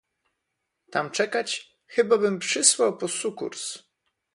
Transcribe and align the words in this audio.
"Tam 0.91 1.11
czekać, 1.11 1.75
chybabym 1.85 2.39
przysłał 2.39 2.97
po 2.97 3.07
sukurs." 3.07 3.83